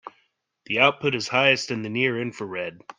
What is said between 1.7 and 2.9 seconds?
the near infrared.